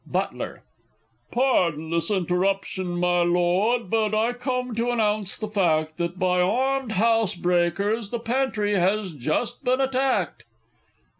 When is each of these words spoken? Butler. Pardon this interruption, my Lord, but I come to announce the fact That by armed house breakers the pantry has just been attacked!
Butler. 0.07 0.63
Pardon 1.31 1.91
this 1.91 2.09
interruption, 2.09 2.99
my 2.99 3.21
Lord, 3.21 3.91
but 3.91 4.15
I 4.15 4.33
come 4.33 4.73
to 4.73 4.89
announce 4.89 5.37
the 5.37 5.47
fact 5.47 5.97
That 5.97 6.17
by 6.17 6.41
armed 6.41 6.93
house 6.93 7.35
breakers 7.35 8.09
the 8.09 8.17
pantry 8.17 8.73
has 8.73 9.13
just 9.13 9.63
been 9.63 9.79
attacked! 9.79 10.43